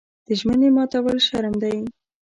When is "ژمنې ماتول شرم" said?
0.39-1.55